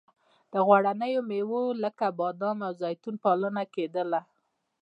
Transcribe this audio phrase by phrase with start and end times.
[0.53, 4.21] د غوړینو میوو لکه بادام او زیتون پالنه کیدله.